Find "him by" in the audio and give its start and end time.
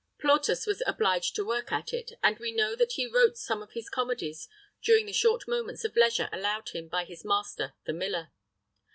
6.69-7.05